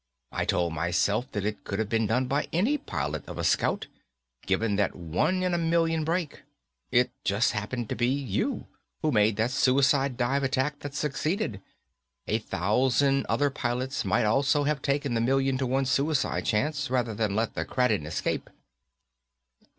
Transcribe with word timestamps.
I 0.31 0.45
told 0.45 0.73
myself 0.73 1.31
that 1.31 1.45
it 1.45 1.63
could 1.63 1.77
have 1.77 1.87
been 1.89 2.07
done 2.07 2.25
by 2.25 2.47
any 2.51 2.75
pilot 2.79 3.23
of 3.27 3.37
a 3.37 3.43
Scout, 3.43 3.85
given 4.47 4.75
that 4.75 4.95
one 4.95 5.43
in 5.43 5.53
a 5.53 5.59
million 5.59 6.03
break. 6.03 6.41
It 6.91 7.11
just 7.23 7.51
happened 7.51 7.87
to 7.89 7.95
be 7.95 8.07
you, 8.07 8.65
who 9.03 9.11
made 9.11 9.35
that 9.35 9.51
suicide 9.51 10.17
dive 10.17 10.41
attack 10.41 10.79
that 10.79 10.95
succeeded. 10.95 11.61
A 12.27 12.39
thousand 12.39 13.27
other 13.29 13.51
pilots 13.51 14.03
might 14.03 14.25
also 14.25 14.63
have 14.63 14.81
taken 14.81 15.13
the 15.13 15.21
million 15.21 15.59
to 15.59 15.67
one 15.67 15.85
suicide 15.85 16.45
chance 16.47 16.89
rather 16.89 17.13
than 17.13 17.35
let 17.35 17.53
the 17.53 17.63
Kraden 17.63 18.07
escape." 18.07 18.49